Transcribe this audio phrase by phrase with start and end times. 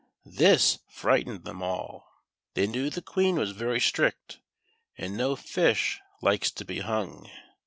[0.25, 2.07] This frightened them all.
[2.55, 4.39] The\' knew the Queen was very strict,
[4.97, 7.29] and no fish likes to be hung.